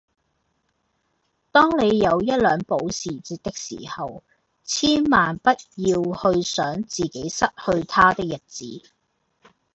[1.51, 4.23] 當你有一輛保時捷的時候，
[4.63, 5.95] 千萬不要
[6.33, 8.81] 去想自己失去它的日子